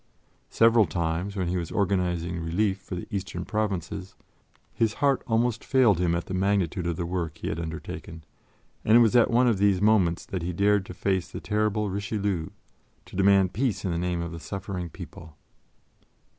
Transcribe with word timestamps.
Several 0.49 0.87
times, 0.87 1.35
while 1.35 1.45
he 1.45 1.57
was 1.57 1.69
organizing 1.69 2.39
relief 2.39 2.79
for 2.81 2.95
the 2.95 3.05
eastern 3.15 3.45
provinces, 3.45 4.15
his 4.73 4.95
heart 4.95 5.21
almost 5.27 5.63
failed 5.63 5.99
him 5.99 6.15
at 6.15 6.25
the 6.25 6.33
magnitude 6.33 6.87
of 6.87 6.95
the 6.95 7.05
work 7.05 7.37
he 7.37 7.49
had 7.49 7.59
undertaken, 7.59 8.23
and 8.83 8.97
it 8.97 9.01
was 9.01 9.15
at 9.15 9.29
one 9.29 9.45
of 9.47 9.59
these 9.59 9.79
moments 9.79 10.25
that 10.25 10.41
he 10.41 10.53
dared 10.53 10.87
to 10.87 10.95
face 10.95 11.29
the 11.29 11.39
terrible 11.39 11.91
Richelieu, 11.91 12.47
to 13.05 13.15
demand 13.15 13.53
peace 13.53 13.85
in 13.85 13.91
the 13.91 13.99
name 13.99 14.23
of 14.23 14.31
the 14.31 14.39
suffering 14.39 14.89
people. 14.89 15.37